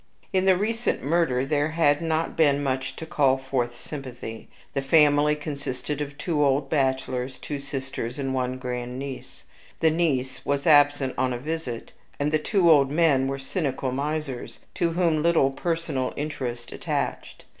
[0.33, 4.47] In the recent murder there had not been much to call forth sympathy.
[4.73, 9.43] The family consisted of two old bachelors, two sisters, and one grandniece.
[9.79, 14.57] The niece was absent on a visit, and the two old men were cynical misers,
[14.73, 17.45] to whom little personal interest attached.